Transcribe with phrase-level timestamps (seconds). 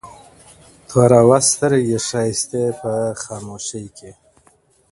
[0.89, 4.11] توروه سترگي ښايستې په خامـوشـۍ كي.